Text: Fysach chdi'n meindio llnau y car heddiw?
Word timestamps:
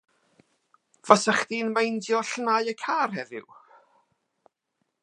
Fysach 1.07 1.43
chdi'n 1.43 1.69
meindio 1.75 2.23
llnau 2.31 2.73
y 2.73 2.75
car 2.83 3.15
heddiw? 3.19 3.47